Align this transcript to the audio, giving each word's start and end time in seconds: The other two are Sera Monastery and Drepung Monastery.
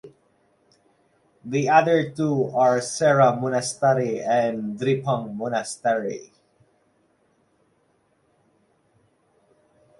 The 1.45 1.69
other 1.69 2.09
two 2.09 2.45
are 2.55 2.81
Sera 2.81 3.35
Monastery 3.39 4.19
and 4.19 4.75
Drepung 4.75 5.35
Monastery. 5.35 6.33